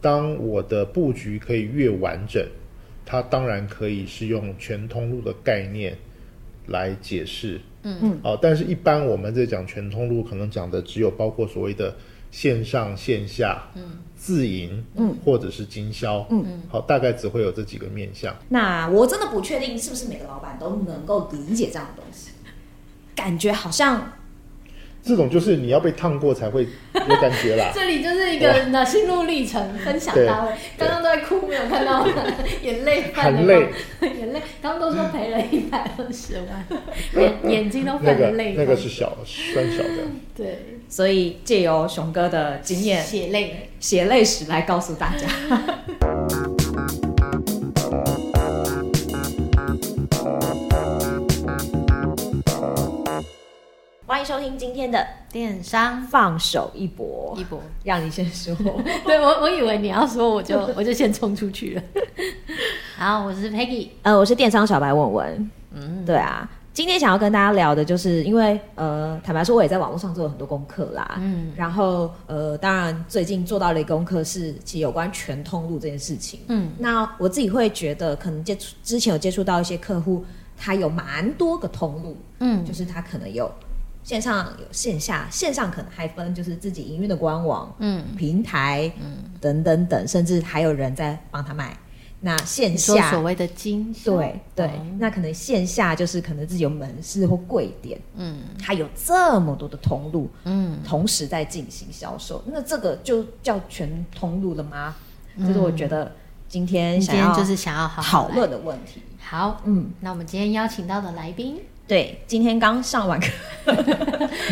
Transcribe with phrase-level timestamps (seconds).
[0.00, 2.44] 当我的布局可以越完整，
[3.04, 5.96] 它当然可以是用全通路的概念
[6.66, 7.60] 来解释。
[7.82, 8.20] 嗯嗯。
[8.22, 11.94] 哦，但是一般我们在讲全通路，可能讲的只有包括所谓的
[12.30, 16.62] 线上线下，嗯，自营，嗯，或者是经销，嗯嗯。
[16.68, 18.34] 好，大概只会有这几个面向。
[18.48, 22.30] 那我真的不确定是不是每个老板都能够理解这样的东西，
[23.14, 24.12] 感觉好像。
[25.02, 27.70] 这种就是你要被烫过才会有感觉啦。
[27.74, 32.06] 这里就是一个的心路历程分享大会，刚刚都在哭，没有看到
[32.62, 33.68] 眼泪泛泪，
[34.02, 34.42] 眼泪。
[34.62, 36.66] 刚刚都说赔了一百二十万，
[37.16, 38.54] 眼眼睛都泛了泪。
[38.56, 39.88] 那个是小算小的。
[40.36, 43.66] 对，所以借由熊哥的经验，血泪。
[43.80, 45.26] 血泪史来告诉大家。
[54.10, 58.52] 欢迎收听今天的电商放手一搏，一搏，让你先说。
[59.06, 61.82] 对，我我以为你要说，我就 我就先冲出去了。
[62.96, 65.50] 好，我是 Peggy，呃，我是电商小白文文。
[65.72, 71.16] 嗯，对啊，今天想要跟大家聊的就是，因为呃，坦白说，我也在网络上做了很多功课啦。
[71.20, 76.40] 嗯，然后呃，当然最近做到了一个功课是，其实有关全通路这件事情。
[76.48, 80.24] 嗯，那我自己会觉得，可能接触之前有接触到一些客户，
[80.56, 82.16] 他有蛮多个通路。
[82.40, 83.48] 嗯，就是他可能有。
[84.10, 91.78] 线上有线下，线上可能还分就是自己营运的官网、嗯，平台，嗯，等等等，甚至还有人在帮他卖。
[92.18, 104.96] 那线下所谓的经销，对对、哦，那可能线下就是可能自己有门市或柜点，嗯，他有这么多的通路，嗯，同时在进行销售，那这个就叫全通路了吗？
[105.38, 106.10] 这、嗯、是我觉得
[106.48, 109.00] 今天想要今天就是想要讨论的问题。
[109.20, 111.60] 好，嗯，那我们今天邀请到的来宾。
[111.90, 113.26] 对，今天刚上完课，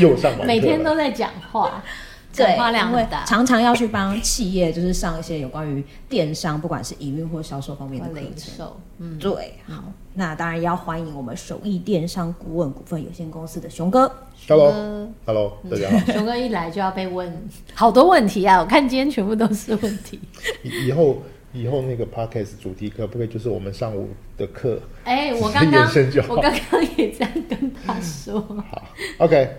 [0.01, 1.81] 又上完课，每天都在讲话，
[2.35, 8.67] 讲话量很大，常常要去帮企业，就是上一些有关于电商，不管是营运或销售方面的课程。
[8.99, 14.13] 嗯，对，好，那当然要欢迎我们首艺电商顾问股份有限公司的熊哥。
[14.49, 15.99] Hello，Hello，大家好。
[16.13, 17.33] 熊哥一来就要被问
[17.73, 18.59] 好多问题啊！
[18.59, 20.19] 我看今天全部都是问题。
[20.65, 21.19] 以后。
[21.59, 24.81] 以后那个 podcast 主题可不可以就是我们上午的课？
[25.05, 25.89] 哎、欸，我刚刚
[26.29, 28.41] 我刚刚也这样跟他说。
[28.41, 28.89] 好
[29.19, 29.57] ，OK，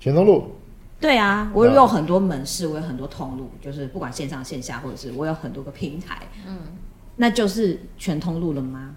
[0.00, 0.52] 全通路。
[1.00, 6.26] 对啊，我有很多门市，我有很多通路，就是不管线上线下，或者是我有很多个平台。
[6.46, 6.58] 嗯，
[7.16, 8.96] 那就是全通路了吗？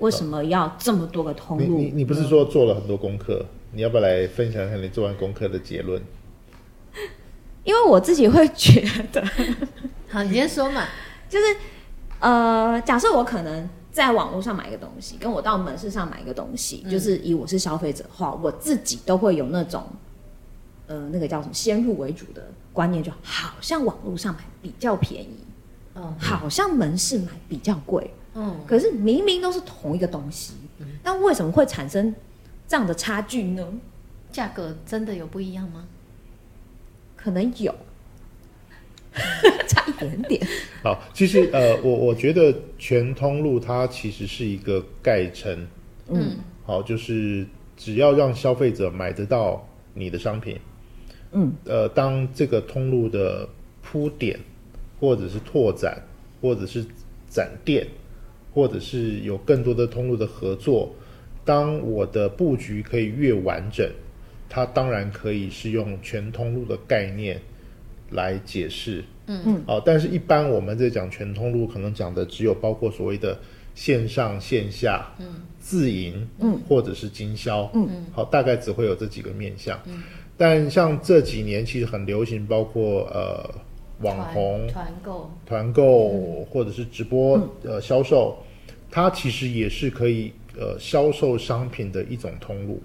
[0.00, 1.78] 为什么要这么多个通路？
[1.78, 3.46] 你你，你不是说做了很多功课？
[3.72, 6.02] 你要不要来分享一下你做完功课的结论？
[7.64, 9.24] 因为我自己会觉得。
[10.12, 10.86] 好，你先说嘛。
[11.28, 11.56] 就是，
[12.20, 19.86] 呃，假设我可能在网络上买一个东西，跟我到门市上买一个东西，嗯、就是以我是消费者的话，我自己都会有那种，
[20.88, 25.38] 呃，那个叫什么先入为主的观念，就好像网络上买比较便宜，
[25.94, 32.14] 嗯，好像门市买比较贵，嗯，可是明明都是同一个东西，嗯，那为什么会产生
[32.68, 33.66] 这样的差距呢？
[34.30, 35.86] 价格真的有不一样吗？
[37.16, 37.74] 可能有。
[39.68, 40.46] 差一点点。
[40.82, 45.66] 好，其实呃，我我觉得全通路它其实是一个概称。
[46.08, 47.46] 嗯，好，就是
[47.76, 50.58] 只要让消费者买得到你的商品，
[51.32, 53.48] 嗯，呃，当这个通路的
[53.82, 54.38] 铺点，
[54.98, 56.02] 或者是拓展，
[56.40, 56.84] 或者是
[57.28, 57.86] 展店，
[58.52, 60.92] 或者是有更多的通路的合作，
[61.44, 63.88] 当我的布局可以越完整，
[64.48, 67.40] 它当然可以是用全通路的概念。
[68.12, 69.42] 来解释，嗯。
[69.44, 73.38] 嗯，哦，但是一般我们在讲全通路，可能讲的只有包括所谓的
[73.74, 75.26] 线上线下，嗯，
[75.58, 77.88] 自营，嗯，或者是经销，嗯。
[77.90, 80.02] 嗯，好，大概只会有这几个面向，嗯，
[80.36, 83.48] 但像这几年其实很流行，包括呃
[84.00, 88.36] 网红团购、团购或者是直播、嗯、呃销售，
[88.90, 92.82] 它其实也是可以呃销售商品的一种通路，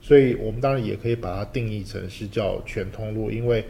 [0.00, 3.64] 所以我们当然也可以把它定义成是叫全通路，因为。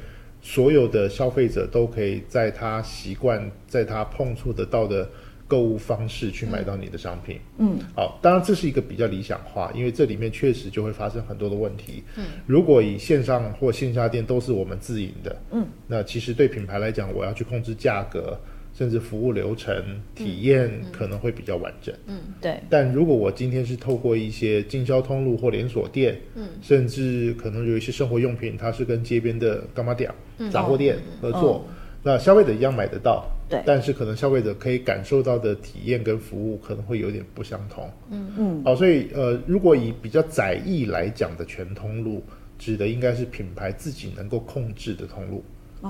[0.47, 5.09] 所有的消费者都可以在他习惯、在他碰触得到的
[5.49, 7.41] 购物方式去买到你的商品。
[7.57, 12.05] 嗯，好，当然这是一个比较理想化，因为这里面确实就会发生很多的问题。
[12.19, 18.39] 嗯，如果以线上或线下店都是我们自营的，嗯，那其实对品牌来讲，我要去控制价格。
[18.75, 19.73] 甚至服务流程
[20.17, 21.95] 体验可能会比较完整。
[22.07, 22.61] 嗯，嗯，对。
[22.69, 30.13] 但如果我今天是透过一些经销通路或连锁店，嗯，甚至可能有一些生活用品，它是跟街边的柑仔店、
[30.51, 33.25] 杂货店合作，嗯，那消费者一样买得到。
[33.49, 33.63] 对。
[33.65, 37.89] 但是可能消费者可以感受到的体验跟服务可能会有点不相同。
[38.11, 38.65] 嗯嗯。
[38.65, 42.21] 好，所以呃，如果以比较窄义来讲的全通路，
[42.59, 45.45] 指的应该是品牌自己能够控制的通路。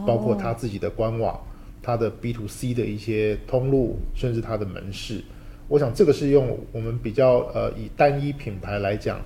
[0.08, 1.40] 包括他自己的官网、
[1.84, 5.22] 他的 B to C 的一些通路，甚至它的门市。
[5.68, 9.20] 我想这个是用我们比较呃以单一品牌来讲。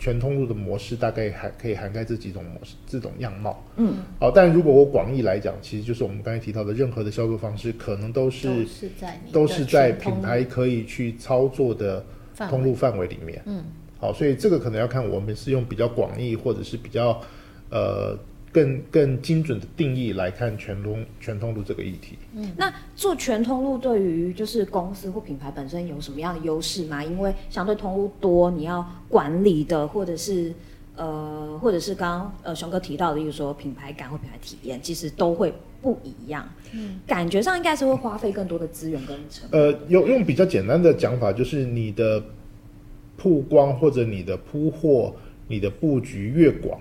[0.00, 3.64] 全通路的模式大概还可以涵盖这几种模式、这种样貌。
[3.74, 12.04] 嗯，好，但如果我广义来讲，其实就是我们刚才提到的任何的销售方式，可能都是都是在都是在品牌可以去操作的
[12.48, 13.42] 通路范围里面。
[13.46, 13.64] 嗯，
[13.98, 17.20] 好，所以这个可能要看我们是用比较广义，或者是比较
[17.68, 18.16] 呃。
[18.52, 22.16] 更更精准的定义来看全通全通路这个议题。
[22.34, 27.04] 嗯，那做全通路对于就是公司或品牌本身有什么样的优势吗？
[27.04, 30.52] 因为相对通路多，你要管理的或者是
[30.96, 35.52] 呃或者是刚刚呃熊哥提到的，例如说品牌感或品牌体验，其实都会
[35.82, 36.48] 不一样。
[36.72, 39.60] 嗯，感觉上应该是会花费更多的资源跟成本。
[39.60, 42.22] 呃，用用比较简单的讲法，就是你的
[43.16, 45.14] 曝光或者你的铺货、
[45.48, 46.80] 你的布局越广。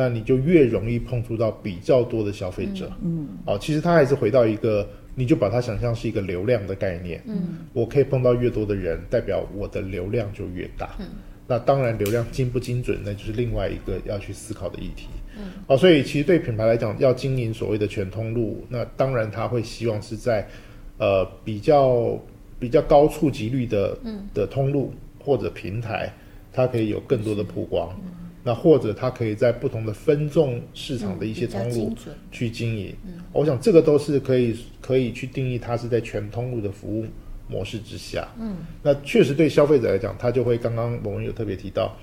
[0.00, 11.06] 那你就越容易碰触到比较多的消费者，嗯，哦，其实它还是回到一个，你就把它想象是一个流量的概念，嗯，我可以碰到越多的人，代表我的流量就越大，嗯，
[11.46, 20.48] 那当然流量精不精准，那就是另外一个要去思考的议题，嗯，哦，所以其实对品牌来讲，要经营所谓的全通路，那当然他会希望是在，
[20.96, 22.18] 呃，比较
[22.58, 26.10] 比较高触及率的，嗯，的通路或者平台，
[26.50, 27.94] 它可以有更多的曝光。
[28.02, 31.94] 嗯那或者它可以在不同的分众市场的一些通路
[32.30, 37.04] 去经营，嗯嗯，我想这个都是可以可以去定义它是在全通路的服务
[37.48, 38.26] 模式之下。
[38.38, 41.94] 嗯，那确实对消费者来讲，他就会刚刚我们有特别提到，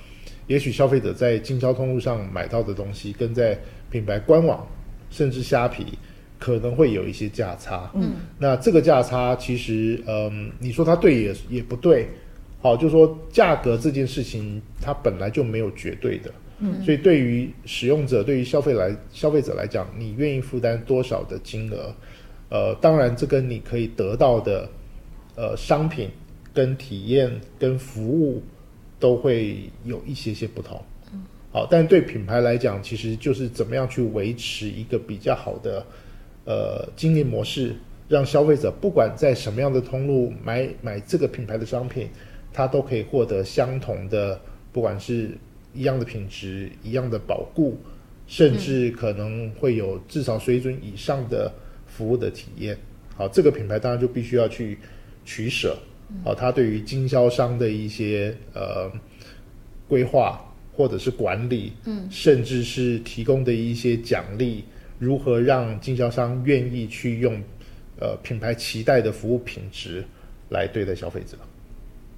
[0.45, 3.57] 也许消费者在经销通路上买到的东西，跟在
[3.89, 4.67] 品牌官网
[5.09, 5.97] 甚至虾皮
[6.37, 7.89] 可能会有一些价差。
[7.95, 12.07] 嗯，那这个价差其实，嗯，你说它对也也不对。
[12.59, 21.93] 好，就是说价格这件事情，它本来就没有绝对的，嗯，所以对于使用者，对于消费来消费者来讲，你愿意负担多少的金额，
[22.49, 24.67] 呃，当然这跟你可以得到的，
[25.35, 26.09] 呃，商品
[26.51, 28.41] 跟体验跟服务
[28.99, 30.81] 都会有一些些不同，
[31.13, 31.21] 嗯，
[31.51, 35.85] 好，但对品牌来讲，其实就是怎么样去维持一个比较好的，
[36.43, 37.75] 呃，经营模式，
[38.09, 42.09] 让消费者不管在什么样的通路买买这个品牌的商品。
[42.57, 44.41] 它都可以获得相同的，
[44.73, 45.37] 不管是
[45.75, 47.77] 一样的品质、一样的保固，
[48.25, 51.53] 甚至可能会有至少水准以上的
[51.85, 52.75] 服务的体验。
[53.15, 54.75] 好，这个品牌当然就必须要去
[55.23, 55.77] 取舍。
[56.25, 58.91] 好，它对于经销商的一些呃
[59.87, 60.43] 规划
[60.73, 64.63] 或者是管理，嗯，甚至是提供的一些奖励，
[64.97, 67.39] 如何让经销商愿意去用
[67.99, 70.03] 呃品牌期待的服务品质
[70.49, 71.37] 来对待消费者。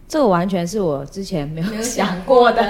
[0.09, 2.61] 这个完全是我之前没有想过的，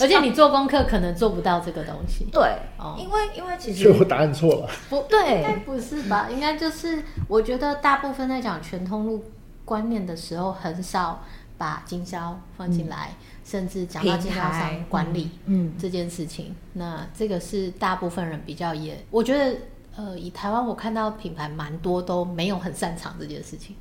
[0.00, 2.26] 而且你做功课可能做不到这个东西。
[2.32, 2.42] 对，
[2.76, 4.68] 哦，因为因为其实，所以我答案错了。
[4.90, 6.28] 不对，应该不是吧？
[6.28, 9.24] 应该就是我觉得大部分在讲全通路
[9.64, 11.22] 观念的时候，很少
[11.56, 16.52] 把经销放进来，嗯、甚至讲到经销商管理嗯这件事情。
[16.72, 19.56] 那这个是大部分人比较也，我觉得
[19.94, 23.76] 呃，以台湾我看到品牌蛮多都没有很擅长这件事情。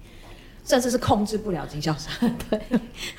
[0.63, 2.13] 甚至是控制不了经销商，
[2.50, 2.60] 对。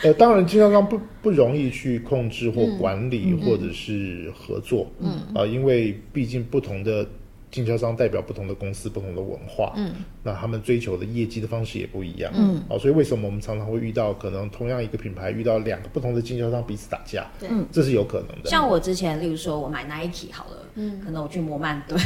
[0.03, 7.06] 呃，当然，经销商不不容易去控制或管理，或者是合作，嗯啊、嗯呃，因为毕竟不同的
[7.50, 9.93] 经销商代表不同的公司、不同的文化，嗯，
[10.23, 18.49] 那他们追求的业绩的方式也不一样，嗯，啊、呃，所以为什么我们常常会遇到可能同样一个品牌遇到两个不同的经销商彼此打架，对，这是有可能的。
[18.49, 22.00] 像我之前，例如说我买 Nike 好了，嗯，可能我去摩曼顿。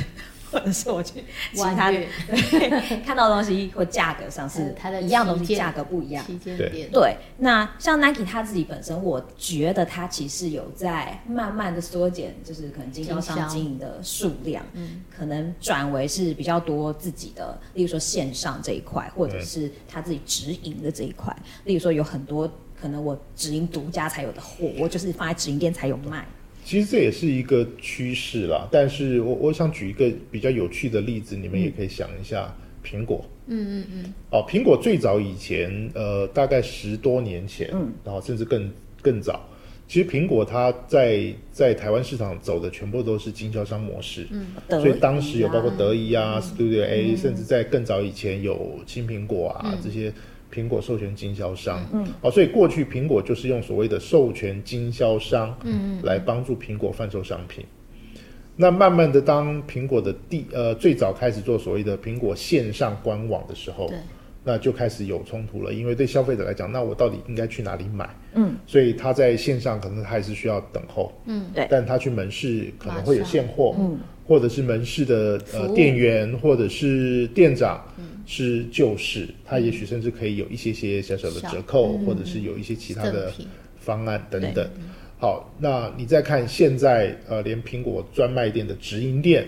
[0.56, 1.22] 或者是我去
[1.52, 1.98] 其他的
[3.04, 6.24] 看到的东西或价格上是它的一样东西，价格不一样。
[6.42, 21.36] 对对，那像 Nike 它自己本身，我觉得它其实有在慢慢的缩减，就是可能经销商经营的数量，嗯，可能转为是比较多自己的，例如说线上这一块，或者是他自己直营的这一块。
[21.64, 26.26] 例如说有很多可能我直营独家才有的货，我就是放在直营店才有卖。
[26.66, 32.52] 其实这也是一个趋势啦，但是我我想举一个比较有趣的例子，你们也可以想一下，
[32.84, 33.24] 苹果。
[33.46, 34.14] 嗯嗯嗯。
[34.32, 38.68] 哦，苹果最早以前，呃，大概十多年前，嗯，然后甚至更
[39.00, 39.48] 更早，
[39.86, 50.12] 其实苹果它在在台湾市场走的全部都是经销商模式，嗯，所以当时有包括德仪啊、嗯、Studio A，、嗯、甚至在更早以前有青苹果啊、嗯、这些。
[50.52, 57.64] 苹果授权经销商，嗯，好，所以过去苹果就是用所谓的授权经销商，嗯，来帮助苹果贩售商品。
[58.14, 58.20] 嗯、
[58.56, 63.98] 那慢慢的，当苹果的第呃最早开始做所谓的苹果线上官网的时候，对，
[64.44, 68.08] 那就开始有冲突了，因为对消费者来讲，那我到底应该去哪里买？
[68.34, 77.84] 嗯，所以他在线上可能还是需要等候，嗯，对，但他去门市可能会有现货，嗯，或者是门市的呃店员，或者是店长，
[78.26, 83.32] 是旧式，它也许甚至可以有一些些小小的折扣，或者是有一些其他的
[83.78, 84.68] 方案等等。
[85.18, 89.46] 好，那你再看现在呃，连苹果专卖店的直营店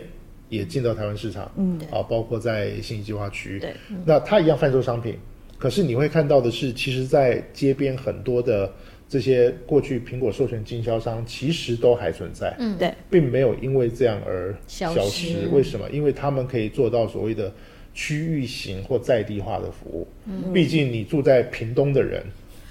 [0.48, 3.74] 也进到台湾市场，嗯，啊，包括在信息计划区，对，
[4.06, 5.14] 那它一样贩售商品，
[5.58, 8.72] 可是你会看到的是，其实，在街边很多的。
[9.10, 14.96] 这些过去苹果授权经销商其实都还存在，嗯，对，并没有因为这样而消失。
[14.96, 15.48] 消失。
[15.50, 15.88] 为什么？
[15.88, 17.50] 因为他们可以做到所谓的
[17.98, 20.06] 区域型或在地化的服务。
[20.26, 22.22] 嗯，毕竟你住在屏东的人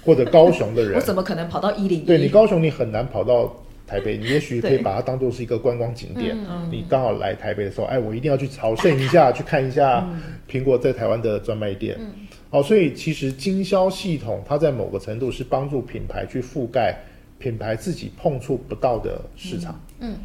[0.02, 2.04] 或者高雄的人， 我怎么可能跑到一零一？
[2.06, 3.54] 对，你高雄，你很难跑到
[3.86, 4.16] 台北。
[4.16, 6.34] 你也许可以把它当做是一个观光景点。
[6.70, 10.08] 你刚好来台北的时候，哎，我一定要去朝圣一下， 去看一下
[10.50, 11.94] 苹果在台湾的专卖店。
[12.00, 12.06] 嗯
[12.50, 16.96] 好，所以其实经销系统它在某个程度是帮助品牌去覆盖
[17.38, 19.78] 品牌自己碰触不到的市场。
[20.00, 20.16] 嗯，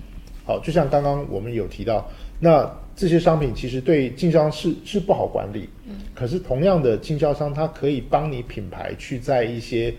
[0.46, 2.64] 好，就像刚刚我们有提到，那
[2.96, 5.70] 这些商品其实对经销商是是不好管理。
[5.88, 9.94] 嗯，可是同样的经销商，它可以帮你品牌去在一些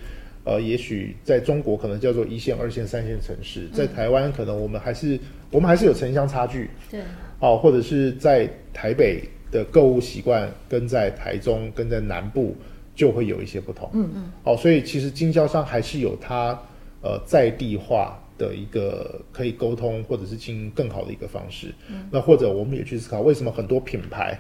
[0.45, 5.19] 呃，也许在中国可能叫做一线、二线、三线城市，在台湾可能我们还是
[5.51, 6.71] 我们还是有城乡差距。
[6.91, 7.01] 对，
[7.41, 9.23] 哦，或者是在台北。
[9.51, 12.57] 的购物习惯跟在台中、跟在南部
[12.93, 13.89] 就会有一些不同。
[13.93, 14.33] 嗯嗯。
[14.43, 16.61] 哦，所以其实经销商还是有它
[17.03, 21.75] 呃在地化的一个可以沟通或者是经营更好的一个方式。
[21.89, 22.09] 嗯。
[22.11, 24.39] 那或者我们也去思考，为什么很多品牌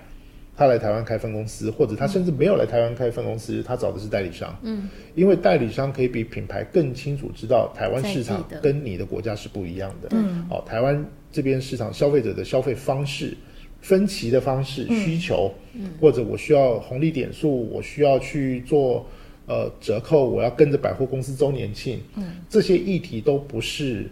[0.57, 4.57] 他来台湾开分公司，或者他甚至没有来台湾开分公司，他找的是代理商。
[4.63, 4.89] 嗯。
[5.15, 10.09] 因为代理商可以比品牌更清楚知道台湾市场跟你的国家是不一样的。
[10.13, 10.47] 嗯。
[10.51, 13.37] 哦，台湾这边市场消费者的消费方式。
[13.81, 19.05] 分歧的方式、需求，嗯，或者我需要红利点数，我需要去做
[19.47, 24.07] 呃折扣，我要跟着百货公司周年庆，嗯，这些议题都不是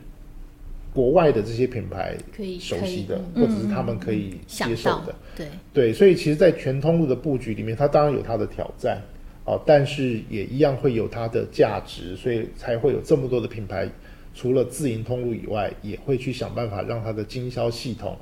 [0.92, 5.46] 国外的这些品牌可以熟悉的，或者是他们可以接受的，对。
[5.72, 9.00] 对，所以其实，在全通路的布局里面，它当然有它的挑战，
[9.46, 13.88] 哦，但是也一样会有它的价值，所以才会有这么多的品牌，
[14.34, 18.16] 除了自营通路以外，也会去想办法让它的经销系统。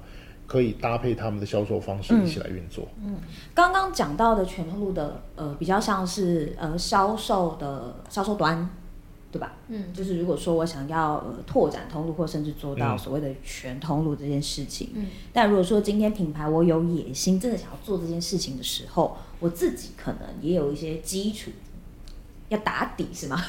[0.50, 2.88] 可以搭配他们的销售方式一起来运作。
[3.00, 3.18] 嗯，
[3.54, 8.68] 刚刚讲到的全通路的呃，比较像是呃销售的销售端，
[9.30, 9.52] 对吧？
[9.68, 21.52] 嗯，就是如果说我想要呃拓展通路，或甚至做到所谓的全通路这件事情，嗯，但如果说今天品牌我有野心，真的想要做这件事情的时候，我自己可能也有一些基础
[22.50, 23.42] 要打底，是吗？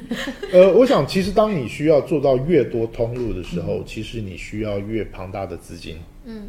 [0.52, 5.96] 呃，我想其实当你需要做到越多通路的时候，嗯，其实你需要越庞大的资金。
[6.24, 6.48] 嗯，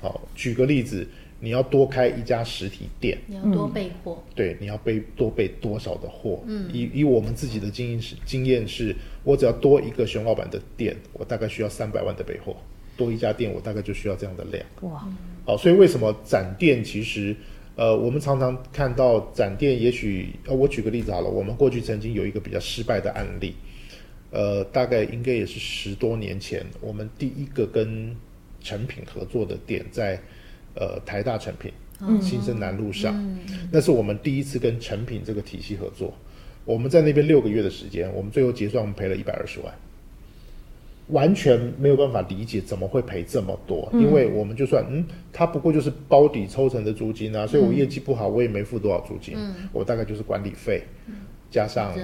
[0.00, 1.06] 好，举个例子，
[1.38, 6.42] 你要多开一家实体店，你要多备货，对，你要备多备多少的货？
[6.46, 12.56] 嗯，以以我们自己的经验是，经验是我只要多一个熊老板的店，我大概需要三百万的备货，
[12.96, 14.64] 多一家店，我大概就需要这样的量。
[14.82, 15.08] 哇，
[15.46, 17.34] 好，所以为什么展店其实，
[17.80, 23.54] 呃，我们常常看到展店，也许呃，我举个例子好了，我们过去曾经有一个比较失败的案例，
[24.30, 28.14] 呃，大概应该也是十多年前，我们第一个跟
[28.60, 30.20] 成品合作的店在，
[30.74, 31.72] 呃，台大成品，
[32.20, 36.12] 新生南路上，嗯嗯，那是我们第一次跟成品这个体系合作。
[36.66, 39.74] 我们在那边六个月的时间，我们最后结算，我们赔了一百二十万，
[41.12, 50.82] 完全没有办法理解怎么会赔这么多，嗯，因为我们就算，嗯，他不过就是包底抽成的租金啊，所以我业绩不好，我也没付多少租金，嗯，我大概就是管理费，
[51.50, 51.94] 加上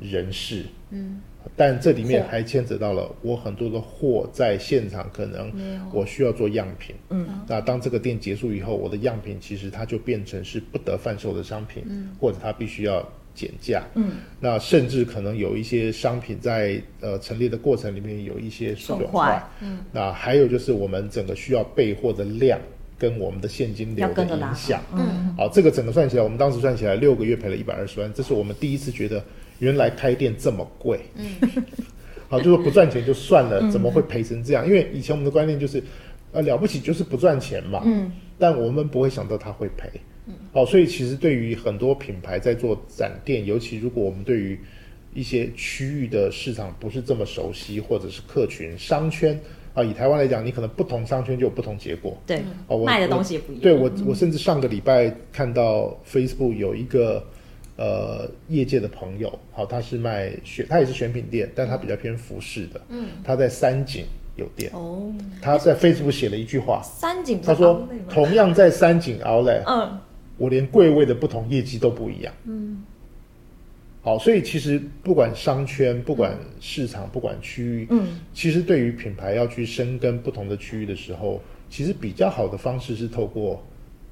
[0.00, 0.32] 人。
[0.32, 1.20] 事，嗯。
[1.56, 5.50] 但这里面还牵扯到了我很多的货在现场，可能
[5.92, 6.94] 我需要做样品。
[7.08, 13.00] 嗯，那当这个店结束以后，我的样品其实它就变成是不得贩售的商品，嗯，或者它必须要
[13.38, 13.82] 减价。
[13.94, 19.42] 嗯，那甚至可能有一些商品在呃陈列的过程里面有一些损坏。
[19.62, 22.58] 嗯，那还有就是我们整个需要备货的量
[22.98, 24.82] 跟我们的现金流的影响。
[24.92, 29.22] 嗯，好，这个整个算起来，我们当时算起来六个月赔了一百二十万，这是我们第一次觉得。
[29.60, 31.26] 原来开店这么贵，嗯，
[32.30, 34.64] 好，就说不赚钱就算了，怎么会赔成这样？
[34.64, 35.82] 因为以前我们的观念就是，
[36.30, 39.90] 呃，了不起就是不赚钱嘛，嗯，但我们不会想到他会赔，
[40.28, 44.58] 嗯，好，所以其实对于很多品牌在做展店，尤其如果我们对于
[45.12, 49.38] 一些区域的市场不是这么熟悉，或者是客群商圈
[49.74, 53.62] 啊，以台湾来讲，你可能不同商圈就有不同结果，对，哦，卖的东西也不一样。
[53.62, 57.24] 对我，我甚至上个礼拜看到 Facebook 有一个。
[57.80, 62.80] 呃，业界的朋友，好，他是卖选，他也是选品店，但他比较偏服饰的。
[62.88, 64.04] 嗯，他在三井
[64.34, 64.68] 有店。
[64.74, 66.82] 哦，他在 Facebook 写了一句话。
[66.82, 69.96] 三井，他说同样在三井 Outlet，嗯，
[70.38, 72.32] 我连柜位的不同业绩都不一样。
[72.44, 72.82] 嗯，
[74.00, 83.62] 好，所以其实不管商圈、不管市场、嗯、不管区域，嗯，其实对于品牌要去深耕不同的区域的时候，其实比较好的方式是透过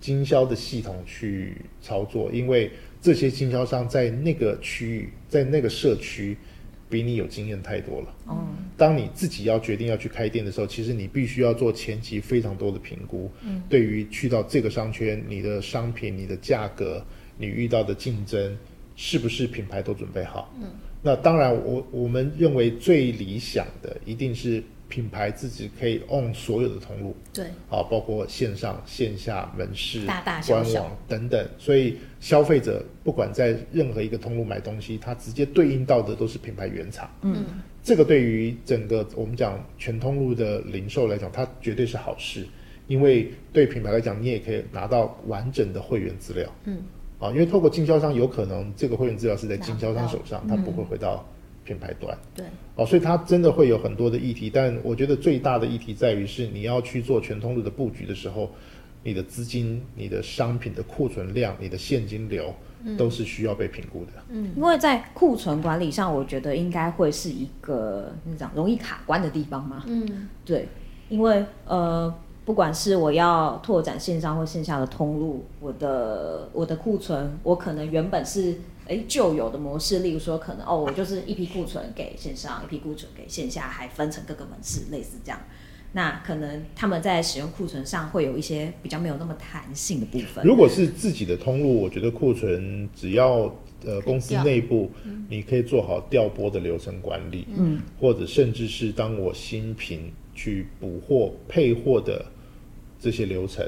[0.00, 6.36] 经销的系统去操作，因为这些经销商在那个区域、在那个社区。
[6.88, 8.14] 比你有经验太多了。
[8.28, 13.30] 嗯，当你自己要决定要去开店的时候，其实你必须要做前期非常多的评估。
[13.42, 17.04] 嗯，对于去到这个商圈，你的商品、你的价格、
[17.38, 18.56] 你遇到的竞争，
[18.94, 20.54] 是不是品牌都准备好？
[20.60, 20.70] 嗯，
[21.02, 24.62] 那当然我，我我们认为最理想的一定是。
[24.88, 37.10] 品牌自己可以 own 所有的通路，对，啊，包括线上、线下、门市、大大小小官网等等，所以消费者不管在任何一个通路买东西，它直接对应到的都是品牌原厂。
[37.22, 37.44] 嗯，
[37.82, 42.46] 这个对于整个我们讲全通路的零售来讲，它绝对是好事，
[42.86, 46.48] 因为对品牌来讲，你也可以拿到完整的会员资料。
[46.64, 46.78] 嗯，
[47.18, 51.28] 啊，因为透过经销商，有可能这个会员资料是在经销商手上，它不会回到。
[51.66, 52.46] 品牌端对
[52.76, 58.50] 哦，所以它真的会有很多的议题，但我觉得最大的议题在于是你要去做全通路的布局的时候，
[59.02, 62.54] 你的资金、你的商品的库存量、你的现金流
[62.96, 64.12] 都是需要被评估的。
[64.28, 69.82] 嗯，因为在库存管理上，我觉得应该会是一个那讲容易卡关的地方嘛。
[69.86, 70.68] 嗯，对，
[71.08, 72.12] 因为呃，
[72.46, 78.56] 不管是我要拓展线上或线下的通路，我的我的库存，我可能原本是。
[78.88, 85.40] 哎，旧有的模式，例如说，可能哦，我就是一批库存给线上，一批库存给线下，还分成各个门市，类似这样。
[85.90, 90.44] 那可能他们在使用库存上会有一些比较没有那么弹性的部分。
[90.44, 93.52] 如果是自己的通路，我觉得库存只要
[93.84, 94.88] 呃公司内部，
[95.28, 102.24] 你可以做好调拨的流程管理，嗯，或者甚至是当我新品去补货配货的
[102.98, 103.64] 这些流程，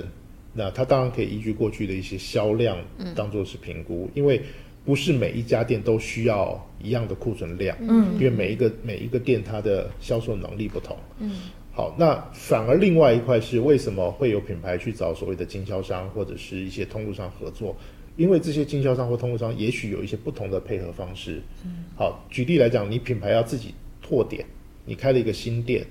[0.53, 2.77] 那它当然可以依据过去的一些销量
[3.15, 4.41] 当做是评估，嗯、因为。
[4.85, 11.31] 不是每一家店都需要一样的库存量，嗯，因为每一个每一个店它的销售能力不同，嗯，
[11.75, 17.77] 好，那反而另外一块是为什么会有品牌去找所谓的经销商或者是一些通路商合作？
[18.17, 24.43] 因为这些经销商或通路商也许有一些不同的配合方式，嗯，好，举例来讲，你品牌要自己拓点，
[24.87, 25.85] 你开了一个新店，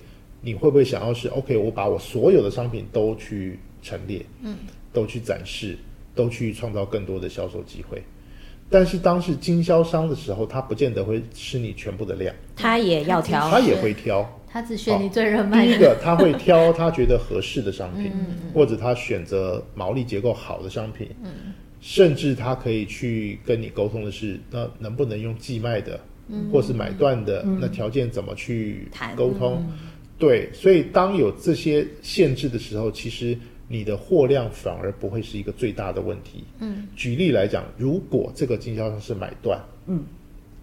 [0.47, 1.57] 你会不会想要是 OK？
[1.57, 4.55] 我把我所有的商品都去陈列，嗯，
[4.93, 5.77] 都去展示，
[6.15, 8.01] 都去创造更多的销售机会。
[8.69, 15.71] 但是当是经销商的时候，他不见得会吃你全部的量，他也要挑，他也会挑，他只选你最热卖的。
[15.73, 18.09] 第一个，他会挑他觉得合适的商品，
[18.53, 21.09] 或者他选择毛利结构好的商品，
[21.81, 25.99] 甚至他可以去跟你沟通的是，那能不能用寄卖的，
[26.53, 29.61] 或是买断的，那条件怎么去沟通？
[30.17, 33.37] 对，所以当有这些限制的时候，其实。
[33.69, 36.45] 你的货量反而不会是一个最大的问题。
[36.59, 40.05] 嗯，举例来讲，如果这个经销商是买断，嗯，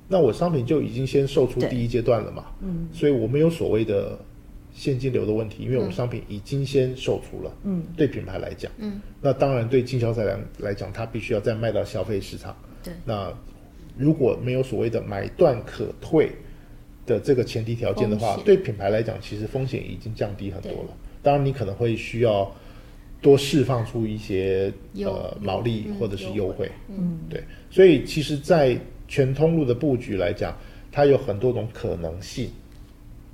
[0.09, 2.47] 那我商品就已经先售出第一阶段了嘛。
[2.63, 4.19] 嗯，所以我没有所谓的
[4.73, 7.55] 现金流的问题，因为我商品已经先售出了。
[7.65, 12.57] 嗯，对品牌来讲，嗯，那当然对经销商来来讲，他必须要再卖到消费市场。
[12.83, 13.31] 对，那
[13.99, 16.33] 如果没有所谓的买断可退
[17.07, 20.97] 的这个前提条件的话，对品牌来讲，其实风险已经降低很多了。
[21.23, 22.51] 当然，你可能会需要。
[23.23, 30.55] 多释放出一些呃毛利或者是优惠，嗯，对，所以其实，在全通路的布局来讲，
[30.93, 32.51] 它有很多种可能性，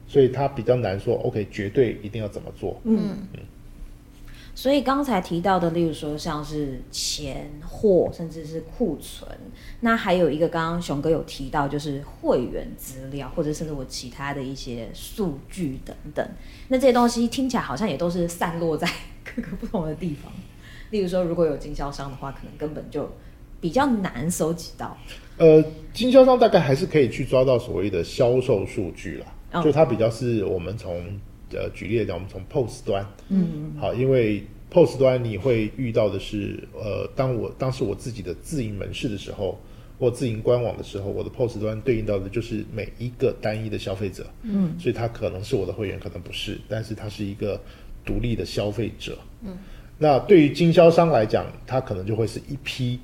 [0.06, 3.18] 所以它比较难说 OK，绝对一定要怎么做，嗯。
[3.33, 3.40] 嗯。
[4.60, 9.26] 所以刚才提到的，例如说像是钱货，甚至是库存，
[9.80, 16.28] 那还有一个刚刚熊哥有提到，就是会员资料，或者甚至我其他的一些数据等等。
[16.68, 18.86] 那这些东西听起来好像也都是散落在
[19.24, 20.30] 各个不同的地方。
[20.90, 23.10] 例如说，如果有经销商的话，可能根本就
[23.62, 24.94] 比较难收集到。
[25.38, 31.02] 呃，经销商大概还是可以去抓到所谓的销售数据了，哦、就它比较是我们从。
[31.52, 39.58] 呃，举例来讲，我们从 POS 端，嗯，好，因为 POS 端你会遇到的是，呃，当我当时我自己的自营门市的时候，
[39.98, 47.60] 或自营官网的时候，我的 POS 端对应到的就是每一个单一的消费者，嗯，所以他可能是我的会员，可能不是，但是他是一个
[48.04, 49.58] 独立的消费者，嗯，
[49.98, 53.00] 那对于经销商来讲，他可能就会是一批，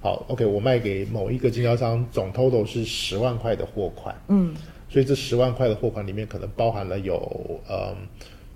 [0.00, 4.54] 好，OK，我卖给某一个经销商，总 total 是十万块的货款，嗯。
[4.90, 7.14] 所以这十万块的货款里面可能包含了有
[7.68, 7.96] 呃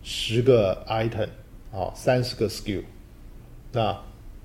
[0.02, 1.28] 十个 item
[1.72, 2.82] 啊，三十个 skill，
[3.72, 3.96] 那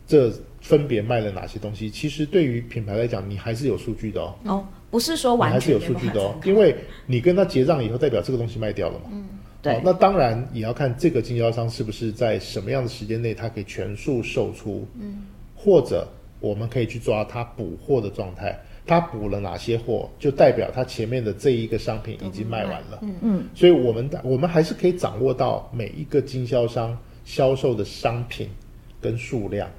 [0.07, 1.89] 这分别卖了哪些东西？
[1.89, 4.35] 其实对于品牌来讲，你还是有数据的哦。
[4.45, 6.75] 哦，不是说完全还是有数据的哦，因为
[7.07, 9.05] 你跟他结账以后，代表这个东西卖掉了嘛。
[9.11, 9.27] 嗯，
[9.61, 9.73] 对。
[9.73, 14.87] 哦，那当然也要看这个经销商是不是在什么样的时间内，他可以全数售出。
[14.99, 15.25] 嗯，
[15.55, 16.07] 或者
[16.39, 18.59] 我们可以去抓他补货的状态。
[18.89, 22.97] 他补了哪些货，就代表他前面的这一个商品已经卖完了。
[23.03, 28.49] 嗯嗯，所以我们我们还是可以掌握到每一个经销商销售的商品
[28.99, 29.69] 跟数量，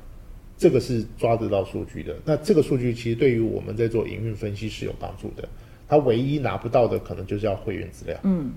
[0.56, 2.14] 这个是抓得到数据的。
[2.24, 5.48] 那这个数据其实对于我们在做营运分析是有帮助的。
[5.88, 8.16] 他唯一拿不到的可能就是要会员资料。
[8.22, 8.52] 嗯，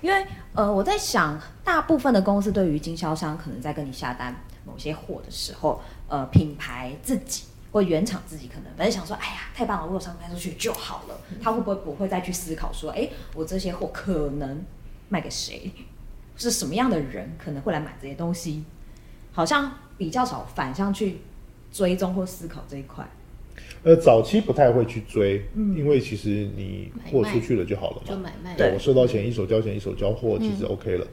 [0.00, 4.32] 因为呃，我在想，大部分的公司对于经销商可能在跟你下单
[4.64, 7.42] 某些货的时候，呃，品牌自己。
[7.72, 11.18] 或原厂自己可能本来想说，哎呀，太棒了，我有商品卖出去就好了。
[11.40, 14.62] 他会不会不会再去思考说，哎，我这些货可能
[15.08, 15.72] 卖给谁？
[16.36, 18.62] 是什么样的人可能会来买这些东西？
[19.32, 21.18] 好像比较少反向去
[21.72, 23.08] 追踪或思考这一块。
[23.84, 28.54] 呃，早期不太会去追，嗯，因为其实你货出去了就好了嘛，就买卖。
[28.54, 31.04] 对，我收到钱，一手交钱，一手交货，其实 OK 了。
[31.06, 31.10] 嗯、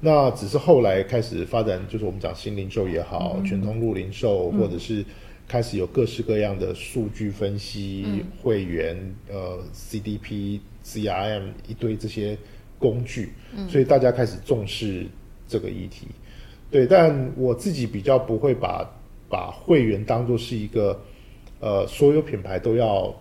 [0.00, 5.02] 那只是后来开始发展，就是我们讲新零售也好，嗯、全通路零售，或者是。
[5.52, 8.96] 开始有各式各样的数据分析、嗯、会员、
[9.28, 12.38] 呃 CDP、CRM 一堆这些
[12.78, 15.06] 工具，嗯、所以大家开始重视
[15.46, 16.06] 这个议题。
[16.70, 18.90] 对，但我自己比较不会把
[19.28, 20.98] 把会员当做是一个
[21.60, 23.14] 呃所有品牌都要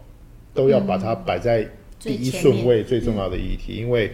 [0.53, 1.67] 都要把它摆在
[1.99, 4.09] 第一顺位最重要的议题，嗯、因为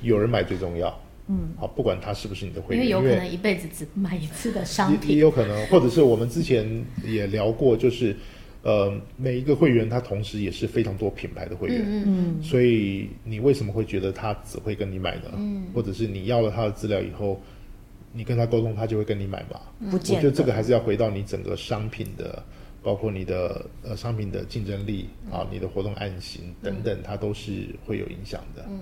[0.00, 0.98] 有人买最重要。
[1.28, 8.16] 嗯，好，不管他是不是你的会员，因为有可能一辈子只买一次的商品，也，也有可能，或者是我们之前也聊过，就是，
[8.62, 15.32] 呃，每一个会员他同时也是非常多品牌的会员，嗯嗯，所以你为什么会觉得他只会跟你买呢？
[15.36, 17.38] 嗯，或者是你要了他的资料以后，
[18.12, 19.60] 你跟他沟通，他就会跟你买吗？
[19.90, 22.42] 不，我觉得这个还是要回到你整个商品的，
[22.82, 28.64] 包括你的呃商品的竞争力啊，你的活动案型等等，它都是会有影响的。
[28.70, 28.80] 嗯，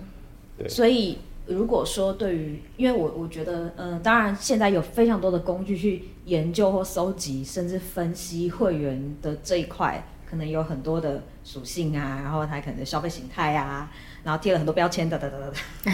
[0.56, 1.18] 对，所以。
[1.46, 13.88] 如果说对于，因为我我觉得，嗯、呃，当然现在有非常多的工具去研究或搜集，甚至分析会员的这一块，可能有很多的属性啊，然后他可能消费形态啊，
[14.24, 15.92] 然后贴了很多标签哒哒哒哒，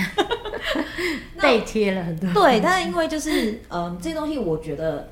[1.43, 2.33] 被贴了很多。
[2.33, 5.07] 对，但是因为就是，嗯、呃，这些东西我觉得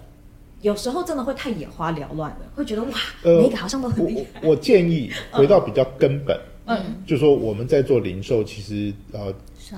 [0.63, 2.91] 有时候真的会太眼花缭乱了，会觉得哇，
[3.25, 4.41] 呃、每一个好像都很厉害。
[4.43, 9.31] 我，我建议回到比较根本，嗯，就说我们在做零售，其实呃。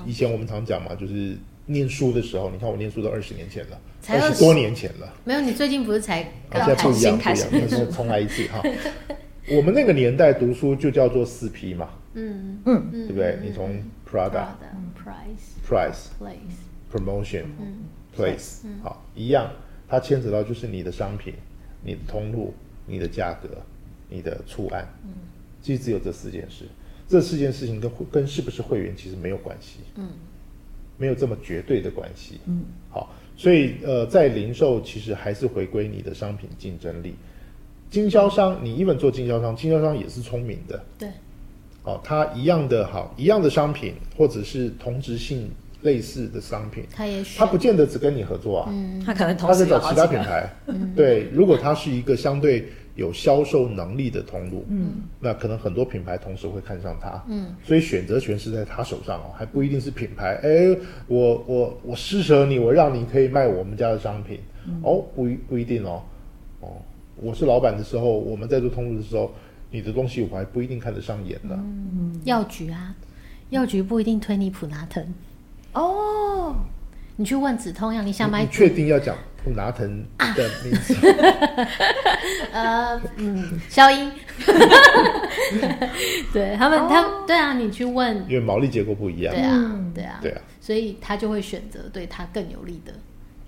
[0.06, 4.38] 以前我们常讲嘛，就是念书的时候，你看我念书都二十年前了，二十。
[4.38, 5.12] 多年前了。
[5.24, 8.62] 没有，你最近不是才刚现在不一样，不一样，那是重来一次哈。
[9.48, 12.60] 我们那个年代读书就叫做四 P 嘛，嗯。
[12.64, 13.38] 嗯，对不对？
[13.42, 14.54] 你从 Product、
[14.96, 17.44] Price、Price、Place、Promotion、
[18.16, 19.50] Place，好，一样，
[19.88, 21.34] 它牵扯到就是你的商品、
[21.82, 22.54] 你的通路、
[22.86, 23.48] 你的价格、
[24.08, 24.86] 你的出案，
[25.60, 26.66] 其实只有这四件事。
[27.12, 30.08] 这四件事情跟跟是不是会员其实没有关系，嗯，
[30.96, 37.14] 没有这么绝对的关系，嗯，好，所以呃，在零售其实还是回归你的商品竞争力。
[37.90, 41.10] 经销商，你一本做经销商，经销商也是聪明的，对，
[41.84, 45.50] 哦，他一样的好，一样的商品或者是同质性
[45.82, 52.66] 类似的商品，他也许他不见得只跟你合作啊，嗯，他可能同时他是找其他品牌，嗯，对，如果他是一个相对。
[52.94, 60.38] 有销售能力的通路，嗯，那可能很多品牌同时会看上它，嗯，所以选择权是在他手上哦，还不一定是品牌。
[60.42, 60.76] 哎，
[61.06, 66.02] 我我我施舍你，我让你可以卖我们家的商品，嗯、哦，不一不一定哦，
[66.60, 66.68] 哦，
[67.16, 69.32] 我是老板的时候，我们在做通路的时候，
[69.70, 71.54] 你的东西我还不一定看得上眼呢。
[71.58, 72.94] 嗯，药局啊，
[73.48, 75.02] 药局不一定推你普拿疼，
[75.72, 76.54] 哦，
[77.16, 78.42] 你去问止痛药，你想买？
[78.42, 79.16] 你确定要讲？
[79.44, 80.94] 普拿藤的名字，
[82.52, 84.10] 呃，嗯，消音，
[86.32, 92.92] 对他们，他对啊，你去问，因为毛利结构不一样，对啊，对啊，对啊，所以他就会选择对他更有利的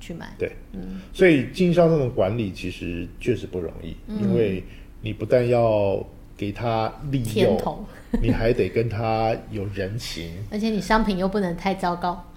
[0.01, 4.63] 去买，对，嗯，所以经销商的管理其实确实不容易，因为
[5.01, 6.05] 你不但要
[6.37, 7.87] 给他利诱，
[8.21, 12.33] 你还得跟他有人情， 而且你商品又不能太糟糕，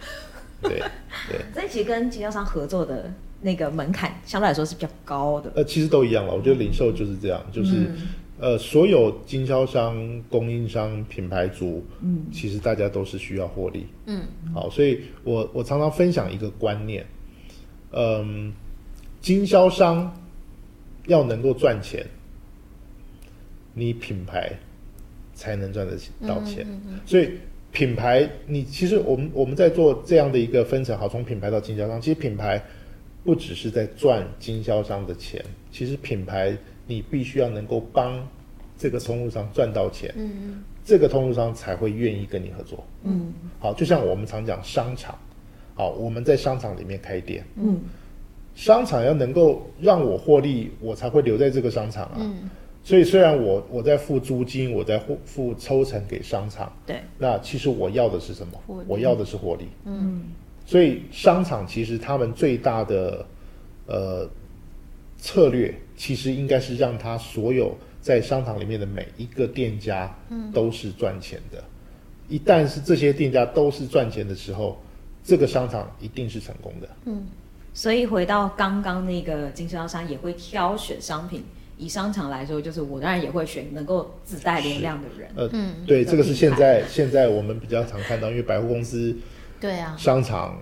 [0.61, 0.79] 对
[1.27, 3.11] 对，这其实跟经销商合作的。
[3.39, 5.51] 那个门槛相对来说是比较高的。
[5.55, 6.33] 呃，其实都一样了。
[6.33, 7.97] 我觉得零售就是这样，就是、嗯、
[8.39, 13.85] 呃，所有经销商、供应商、品牌主，嗯，其实大家都是需要获利。
[14.07, 14.23] 嗯，
[14.55, 17.05] 好，所以我我常常分享一个观念，
[17.91, 18.51] 嗯，
[19.21, 20.11] 经销商
[21.05, 22.03] 要能够赚钱，
[23.75, 24.51] 你品牌
[25.35, 25.95] 才能赚得
[26.27, 26.65] 到钱。
[26.67, 27.29] 嗯嗯嗯、所以
[27.71, 32.59] 品牌，你其实我们我们在做这样的一个分层，好，从品牌到经销商，其实品牌。
[33.27, 38.25] 不只是在赚经销商的钱，其实品牌你必须要能够帮
[38.77, 45.13] 这个通路商赚到钱，嗯，这个通路商才会愿意跟你合作，嗯，好，就像我们常讲商场，
[45.75, 47.81] 好，我们在商场里面开店，嗯，
[48.55, 52.49] 商场要能够让我获利，我才会留在这个商场啊，嗯，
[52.81, 58.85] 所以虽然我我在付租金，我在付付抽成给商场，对，那其实我要的是什么？
[58.87, 59.67] 我要的是获利。
[59.83, 60.23] 嗯，
[60.67, 63.25] 所以商场其实他们最大的
[63.85, 64.29] 呃
[65.17, 70.13] 策略，其实应该是让他所有在商场里面的每一个店家，
[70.53, 71.63] 都是赚钱的。
[72.27, 74.77] 一旦是这些店家都是赚钱的时候，
[75.23, 76.89] 这个商场一定是成功的。
[77.05, 77.25] 嗯，
[77.73, 81.45] 所以回到刚刚那个经销商也会挑选商品，
[81.77, 85.29] 以商场来说，就是我当然也会选能够自带流量的人。
[85.33, 89.15] 呃，嗯对，这个是现在现在我们比较常看到，因为百货公司。
[89.59, 90.57] 对啊，商场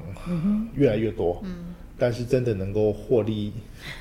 [0.76, 3.54] 越来越多，嗯，但是真的能够获利、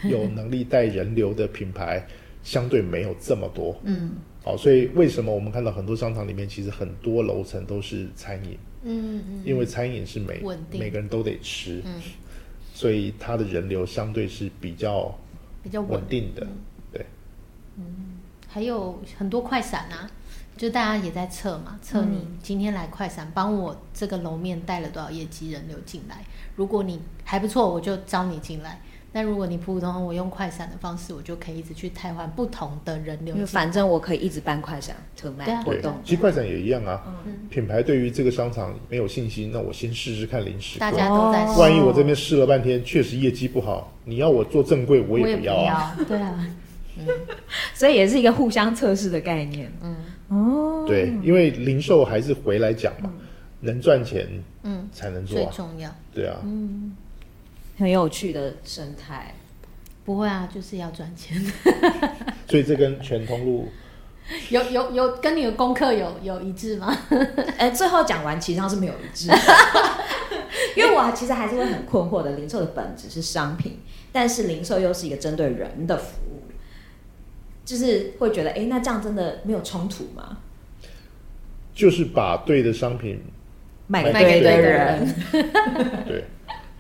[0.05, 2.07] 有能力带人流的品牌，
[2.43, 12.01] 相对没有这么多，嗯，好，所以为什么我们看到很多商场里面，其实很多楼层都是餐饮，嗯嗯，因为餐饮是每每个人都得吃，嗯，
[12.73, 15.17] 所以它的人流相对是比较
[15.63, 16.01] 比较稳。
[16.09, 16.47] 定的，
[16.93, 17.05] 对，
[18.47, 20.11] 还有很多快闪啊，
[20.57, 26.17] 就大家也在测嘛，测你今天来快闪，帮我这个楼面带了多少业绩人流进来。
[26.55, 28.81] 如果你还不错，我就招你进来。
[29.17, 33.47] 那如果你普普通通，我用快闪的方式，我就可以一直去替换不同的人流因为。
[33.47, 37.01] 反正我可以一直办快闪特卖活动，，其实快闪也一样啊。
[37.25, 40.81] 嗯品牌对于这个商场没有信心，那我先试试看零食。
[40.81, 45.95] 大家都在试，万一我这边试了半天，确实业绩不好，你要我做正柜，我我也不要啊。
[45.97, 46.05] 要。
[46.05, 46.47] 对啊，
[47.73, 49.73] 所以也是一个互相测试的概念。
[49.81, 49.95] 嗯
[50.29, 53.11] 哦，对，因为零售还是回来讲嘛，
[53.61, 54.27] 能赚钱，
[54.63, 55.51] 嗯，才能做啊。
[55.51, 55.91] 最重要。
[56.15, 56.97] 对啊，嗯
[57.79, 59.35] 很有趣的生态。
[60.05, 61.43] 不会啊，就是要赚钱。
[62.47, 63.69] 所以这跟全通路
[64.51, 66.95] 有有有跟你的功课有有一致吗？
[67.57, 69.31] 哎，最后讲完，其实上是没有一致，
[70.77, 72.33] 因为我其实还是会很困惑的。
[72.33, 73.81] 零售的本质是商品，
[74.13, 76.34] 但是零售又是一个针对人的服务，
[77.65, 80.39] 就是会觉得，哎，那这样真的没有冲突吗？
[81.75, 83.21] 就是把对的商品，
[83.89, 85.15] 卖给对的人。
[86.07, 86.25] 对，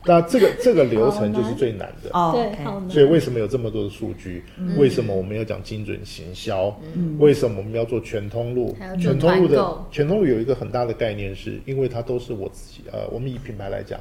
[0.06, 2.10] 那这个这个流程就是最难的。
[2.12, 2.90] 哦对，好难。
[2.90, 4.42] 所以为什么有这么多的数据？
[4.76, 6.74] 为什么我们要讲精准行销？
[7.18, 13.98] 为什么我们要做全通路全通路的全通路有一个很大的概念是，因为它都是我自己呃，我们以品牌来讲，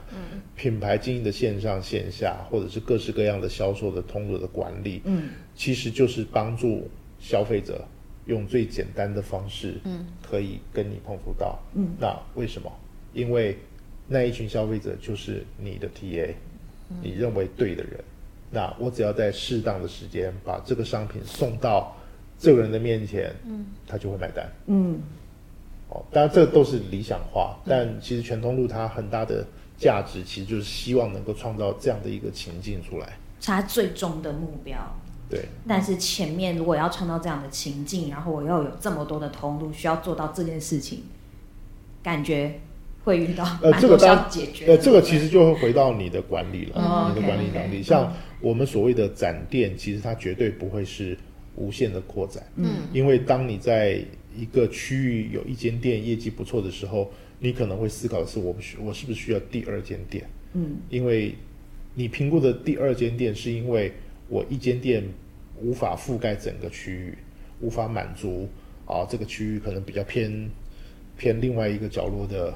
[0.55, 6.89] 品牌经营的线上线下，或者是各式各样的销售的通路的管理，嗯，其实就是帮助
[7.19, 7.85] 消费者
[8.25, 12.71] 用最简单的方式，嗯，可以跟你碰触到，嗯，那为什么？
[13.13, 13.55] 因为
[14.07, 16.33] 那一群消费者就是你的 TA，
[17.01, 17.99] 你认为对的人，
[18.51, 21.95] 那我只要在适当的时间把这个商品送到
[22.37, 24.99] 这个人的面前，嗯，他就会买单，嗯，
[25.89, 29.45] 哦，当然这都是理想化，但其实全通路它很大的
[29.77, 33.07] 价值，其实就是希望能够创造这样的一个情境出来，
[33.39, 34.77] 是他最终的目标。
[35.29, 41.03] 对，但是前面如果要创造这样的情境，然后我又有这么多的通路需要做到这件事情，
[42.03, 42.59] 感觉
[43.03, 44.65] 会遇到呃，这个当解决。
[44.67, 47.83] 呃，这个其实就会回到你的管理了，哦你的管理能力。
[47.83, 51.17] 像我们所谓的展店，其实它绝对不会是
[51.55, 54.03] 无限的扩展，嗯，因为当你在
[54.35, 60.25] 一个区域有一间店业绩不错的时候，你可能会思考的是，我不需我是不是需要第二间店？
[60.53, 61.35] 嗯，因为
[61.93, 63.91] 你评估的第二间店，是因为
[64.29, 65.03] 我一间店
[65.61, 67.17] 无法覆盖整个区域，
[67.59, 68.47] 无法满足
[68.85, 70.49] 啊这个区域可能比较偏
[71.17, 72.53] 偏另外一个角落的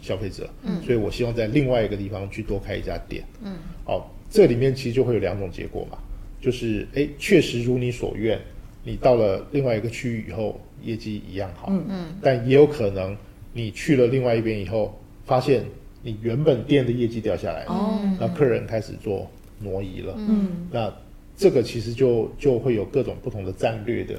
[0.00, 5.98] 消费者，嗯，所以我希望在另外一个地方去多开一家店，嗯，好，这里面其实就会有两种结果嘛，
[6.40, 8.38] 就是哎，确实如你所愿，
[8.82, 13.16] 你到了另外一个区域以后，业绩一样好，嗯嗯，但也有可能
[13.52, 15.64] 你去了另外一边以后，发现
[16.02, 18.16] 你原本店的业绩掉下来了，哦。
[18.18, 20.92] 那客人开始做挪移了，嗯，那
[21.36, 24.14] 这个其实就就会有各种不同的战略的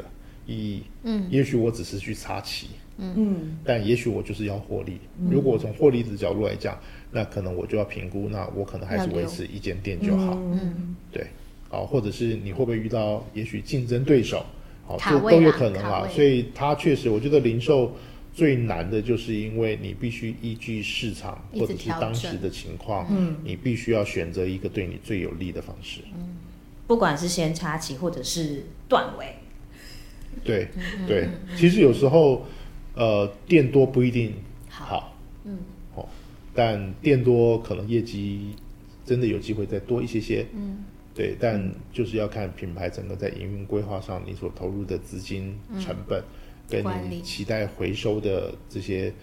[0.46, 2.68] 意义，嗯，也许我只是去插旗，
[3.00, 5.00] 嗯，但也许我就是要获利。
[5.30, 6.78] 如果从获利的角度来讲，
[7.12, 10.34] 那可能我就要评估，那我可能还是维持一间店就好。
[10.36, 11.28] 嗯，对，
[11.70, 14.46] 好，或者是你会不会遇到也许竞争对手，
[14.86, 16.08] 好，卡位啦这都有可能啊。
[16.10, 17.96] 所以它确实，我觉得零售
[18.34, 26.02] 最难的就是因为你必须依据市场或者是当时的情况，嗯，你必须要选择一个对你最有利的方式。
[26.86, 29.36] 不管是先插旗或者是断尾，
[30.44, 30.68] 对
[31.08, 32.48] 对，其实有时候，
[32.96, 34.34] 呃，店多不一定
[34.68, 35.58] 好，嗯，
[35.96, 36.08] 哦，
[36.54, 38.56] 但店多可能业绩
[39.06, 40.84] 真的有机会再多一些些，嗯，
[41.16, 46.24] 对，但就是要看品牌整个在营运规划上，你所投入的资金成本，
[46.68, 49.14] 跟你期待回收的这些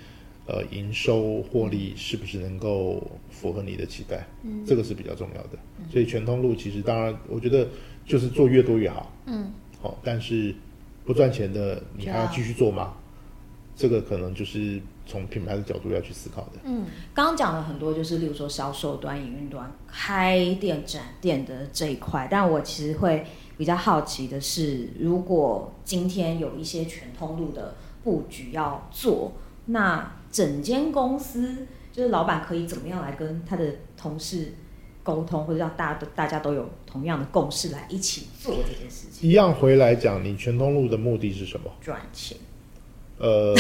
[0.47, 5.59] 呃营收获利是不是能够符合你的期待，嗯，这个是比较重要的。
[5.91, 7.69] 所以全通路其实当然，我觉得
[8.07, 10.55] 就是做越多越好，嗯，好，但是
[11.05, 12.95] 不赚钱的，你还要继续做吗？
[13.77, 16.53] 这个可能就是从品牌的角度要去思考的。
[16.65, 22.27] 嗯，刚刚讲了很多，就是例如说销售端、营运端、开店、展店的这一块。
[22.31, 23.27] 但我其实会
[23.59, 29.33] 比较好奇的是，如果今天有一些全通路的布局要做，
[29.67, 34.55] 那整间公司就是老板可以怎么样来跟他的同事
[35.03, 39.29] 沟通，或者让大家都大家都有同样的共识来一起做这件事情？
[39.29, 41.71] 一样回来讲，你全通路的目的是什么？
[41.81, 42.39] 赚钱。
[43.19, 43.55] 呃，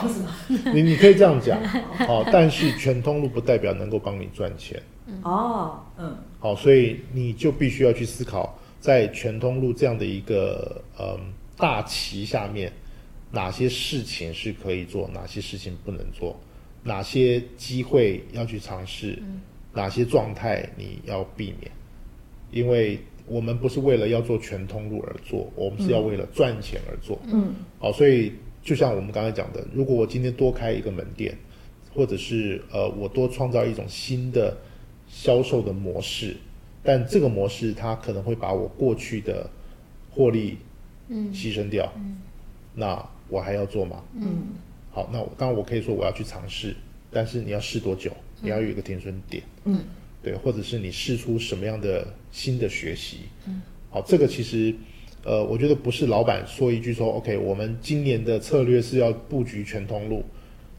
[0.72, 1.62] 你你可以这样讲，
[2.06, 4.82] 好，但是全通路不代表能够帮你赚钱。
[5.22, 11.20] 哦，嗯，好，所以你就必须要去思考，在全通路这样的一个呃
[11.58, 12.72] 大旗下面，
[13.30, 16.34] 哪些事情是可以做，哪些事情不能做，
[16.82, 19.22] 哪些机会要去尝试，
[19.74, 21.70] 哪些状态你要避免，
[22.50, 27.20] 因为我们不是为了要做全通路而做，我们是要为了赚钱而做。
[27.30, 28.32] 嗯，好，所以。
[28.64, 31.36] 就像我们刚才讲的，如果我今天多开一个门店，
[31.94, 34.56] 或者是呃我多创造一种新的
[35.06, 36.34] 销售的模式，
[36.82, 39.48] 但这个模式它可能会把我过去的
[40.10, 40.56] 获利
[41.08, 41.30] 嗯。
[41.30, 41.92] 牺牲掉，
[42.74, 44.02] 那我还要做吗？
[44.14, 44.54] 嗯，
[44.90, 46.74] 好，那当然我可以说我要去尝试，
[47.10, 48.10] 但是你要试多久？
[48.40, 49.80] 你要有一个停损点，嗯，
[50.22, 54.74] 对，或者是你试出什么样的新的学习，嗯，好，这个其实。
[55.24, 60.22] 呃，我觉得不是老板说一句说 OK，我们今年的策略是要布局全通路。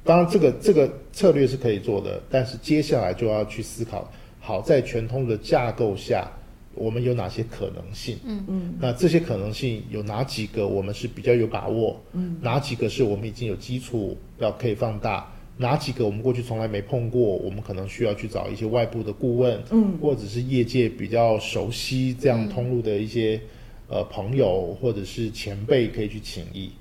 [0.03, 4.07] 当然，这个这个策略是可以做的，但是接下来就要去思考，
[4.39, 6.31] 好，在全通路的架构下，
[6.75, 8.19] 我们有哪些可能性？
[8.23, 8.75] 嗯嗯。
[8.79, 11.99] 那这些可能性有哪几个我们是比较有把握？
[12.13, 12.37] 嗯。
[12.39, 15.27] 哪几个是我们已经有基础要可以放大？
[15.57, 17.19] 哪几个我们过去从来没碰过？
[17.19, 23.41] 我们可能需要去找一些外部的顾问，嗯，或者是业界比较熟悉这样通路的一些。
[23.87, 26.71] 呃，朋友或者是前辈可以去请益，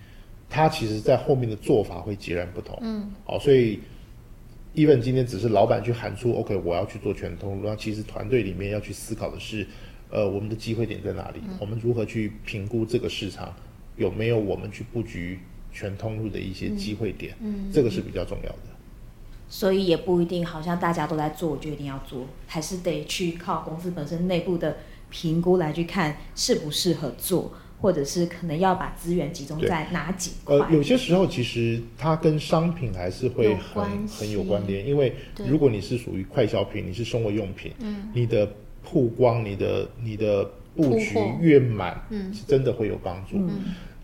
[0.48, 2.78] 他其实在后面的做法会截然不同。
[2.80, 3.78] 嗯，好，所以
[4.74, 9.66] ，even 今天只是老板去喊出 “OK”，我要去做全通路，那其实团队里面要去思考的是，
[10.10, 11.40] 呃，我们的机会点在哪里？
[11.46, 13.54] 嗯、我们如何去评估这个市场
[13.98, 15.40] 有没有我们去布局
[15.74, 17.34] 全通路的一些机会点？
[17.40, 18.58] 嗯，这个是比较重要的。
[19.46, 24.78] 所以也不一定，好像大家都在做，我就一定要做，还是得去靠公司本身内部的。
[25.14, 30.56] 评估来去看适不适合做，或者是可能要把资源集中在哪几块？
[30.56, 35.14] 呃，有些时候其实它跟商品还是会很有很有关联，因为
[35.46, 38.50] 如果你是属于快消品，你是生活用品，嗯，你的
[38.82, 43.36] 曝光、你的你的布局越满，嗯，是真的会有帮助。
[43.36, 43.50] 嗯，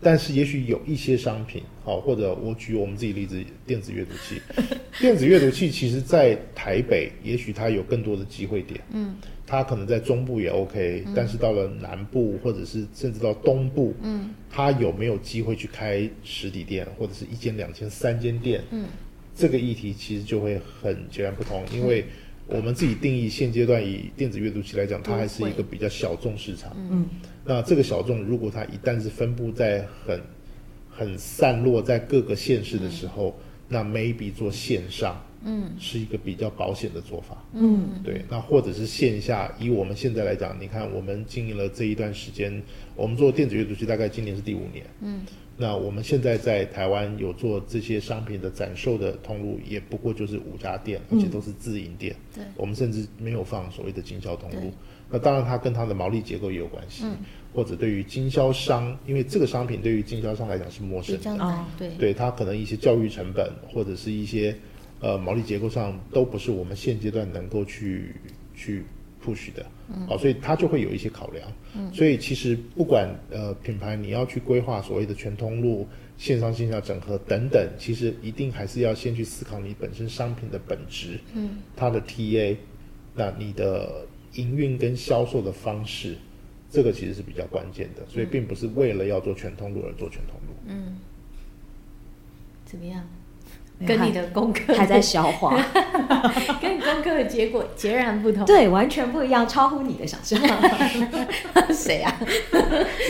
[0.01, 4.41] 但是也许有一些商品，好，或者我举我们自己例子，电子阅读器，
[4.99, 9.15] 电子阅读器其实在台北，也许它有更多的机会点，嗯。
[9.43, 18.61] 它可能在中部也 OK，嗯，但是到了南部或者是甚至到东部，嗯，它有没有机会去开实体店，或者是一间、两间、三间店？
[18.71, 18.85] 嗯，
[19.35, 22.05] 这个议题其实就会很截然不同，因为
[22.47, 26.71] 我们自己定义现阶段以电子阅读器来讲，它还是一个比较小众市场。
[26.89, 27.05] 嗯，
[27.45, 30.21] 那这个小众如果它一旦是分布在很
[30.89, 33.33] 很散落在各个县市的时候，嗯，
[33.69, 35.21] 那 maybe 做线上。
[35.43, 37.43] 嗯，是一个比较保险的做法。
[37.53, 42.61] 嗯，对，那或者是线下，以我们现在来讲，你看我们经营了这一段时间，
[42.95, 44.85] 我们做电子阅读器大概今年是第五年。
[44.99, 45.21] 嗯，
[45.57, 52.15] 那我们现在在台湾有做这些商品的展售的通路，也不过就是五家店，而且都是自营店。
[52.35, 54.71] 对，我们甚至没有放所谓的经销通路。
[55.11, 57.03] 那当然，它跟它的毛利结构也有关系。
[57.05, 57.17] 嗯，
[57.53, 61.65] 或者对于经销商，因为这个商品对于经销商来讲是陌生的。
[61.77, 64.55] 对，对，它可能一些教育成本或者是一些。
[65.03, 68.13] 呃，毛利结构上都不是我们现阶段能够去
[68.53, 68.85] 去
[69.19, 71.51] push 的，嗯，好，所以它就会有一些考量。
[71.75, 75.87] 嗯，所以其实不管呃品牌你要去规划所谓的全通路、
[76.19, 82.55] 线上线下整合等等，其实一定还是要先去思考你本身商品的本质，嗯，它的 TA，
[83.15, 86.15] 那你的营运跟销售的方式，
[86.69, 88.01] 这个其实是比较关键的。
[88.07, 90.53] 所以并不是为了要做全通路而做全通路。
[90.67, 90.97] 嗯，
[92.65, 93.03] 怎么样？
[93.83, 95.57] 跟你的功课还在消化，
[96.61, 100.39] 跟你功课的结果截然不同，对，完全不一样，超乎你的想象。
[101.73, 102.15] 谁啊？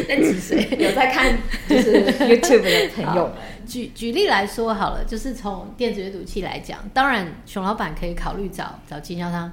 [0.08, 0.70] 那是谁？
[0.80, 1.38] 有在看
[1.68, 3.34] 就是 YouTube 的朋友们。
[3.68, 9.52] 举举例来说好了，就是从电子阅读器来讲，当然熊老板可以考虑找找经销商，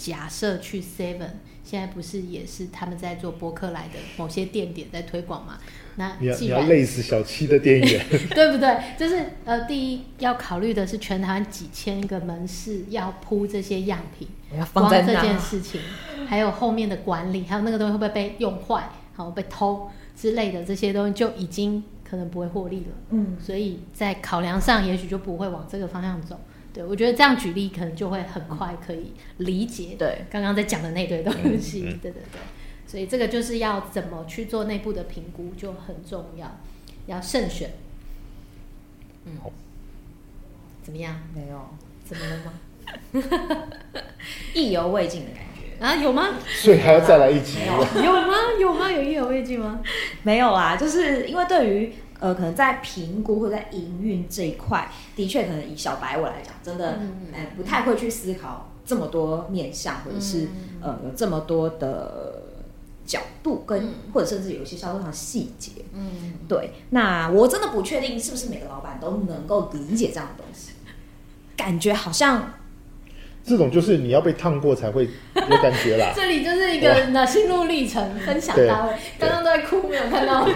[0.00, 1.28] 假设去 Seven，
[1.62, 5.58] 现在不是也是他们在做博客来的某些店点在推广嘛？
[5.96, 8.74] 那你要你要累死小七的店员， 对不对？
[8.98, 14.26] 就是呃，第一要考虑的是全台湾几千个门市要铺这些样品，
[14.72, 15.78] 光这件事情，
[16.26, 22.86] 还有后面的管理，还有那个东西会不会被用坏，好被偷之类的这些东西，就已经可能不会获利了。
[23.10, 26.40] 嗯，所以在考量上，也许就不会往这个方向走。
[26.72, 29.96] 对，我觉得这样举例可能就会很快可以理解。
[29.98, 32.40] 对，刚刚在讲的那堆东西，对对对。
[32.86, 36.60] 所以这个就是要怎么去做内部的评估就很重要，
[37.06, 37.70] 要慎选。
[39.24, 39.32] 嗯，
[40.82, 41.20] 怎么样？
[41.34, 41.68] 没有，
[42.04, 42.52] 怎么了吗？
[44.54, 45.94] 意犹未尽的感觉啊？
[46.02, 46.30] 有吗？
[46.62, 47.58] 所以还要再来一集？
[47.66, 48.34] 有吗？
[48.58, 48.90] 有吗？
[48.90, 49.80] 有意犹未尽吗？
[50.24, 57.00] 没有啊，就是因为对于呃，可能在评估或者在营运这一块，的确可能以小白我来讲，真的
[57.32, 60.48] 哎、呃，不太会去思考这么多面向，或者是
[60.80, 62.42] 呃，有这么多的
[63.04, 65.72] 角度跟，跟或者甚至有一些销售上的细节。
[65.94, 66.74] 嗯，对。
[66.90, 70.72] 那我真的不确定是不是每个老板都能够理解这样的东西，
[71.56, 72.54] 感觉好像。
[73.50, 76.12] 这种就是你要被烫过才会有感觉啦。
[76.14, 78.92] 这里就是一个人的心路历程分享大会。
[79.18, 80.48] 刚刚都在哭，没有看到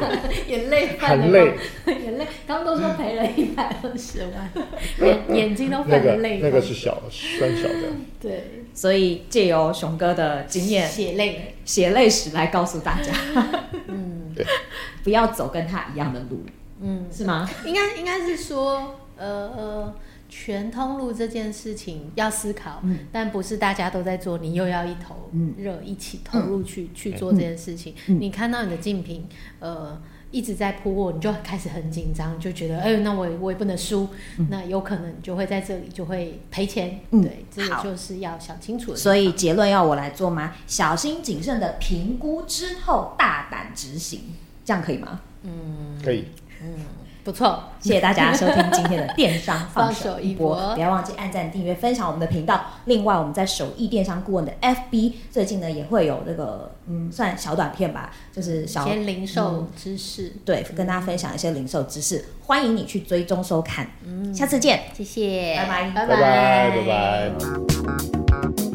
[0.46, 1.54] 眼泪泛泪，
[1.86, 2.24] 眼泪。
[2.46, 4.52] 刚刚都说赔了一百二十万，
[5.00, 6.48] 眼 眼睛都泛泪、那个。
[6.48, 7.74] 那个是小算小的。
[8.20, 13.12] 对，所以借由熊哥的经验，血泪血泪史来告诉大家，
[13.88, 14.46] 嗯， 对，
[15.02, 16.44] 不要走跟他一样的路，
[16.80, 17.50] 嗯，是吗？
[17.66, 19.94] 应该应该是说，呃呃。
[20.36, 27.94] 全通路这件事情要思考，嗯、但不是大家都在做，你又要一头热、嗯、一起投入去、嗯、去做这件事情。
[28.08, 29.28] 嗯、你看到你的竞品，
[29.60, 29.96] 呃，
[30.32, 34.08] 一直在铺货，你就开始很紧张，就觉得，哎，那我也我也不能输，
[34.38, 36.98] 嗯、那有可能就会在这里就会赔钱。
[37.12, 38.96] 嗯、对，这个就是要想清楚的。
[38.96, 40.52] 所以结论要我来做吗？
[40.66, 44.20] 小心谨慎的评估之后，大胆执行，
[44.64, 45.20] 这样可以吗？
[45.44, 46.24] 嗯，可以。
[46.60, 46.74] 嗯。
[47.24, 52.60] 不错，谢谢大家收听今天的电商放手一搏， 不要忘记按赞、订阅、分享我们的频道。
[52.84, 63.86] 另外，我们在手艺电商顾问的 FB 最近呢也会有这个嗯，算小短片吧，就是小些零售知识，嗯、对，跟大家分享一些零售知识，欢迎你去追踪收看。
[64.04, 68.73] 嗯，下次见，谢谢，拜拜，拜拜，拜拜。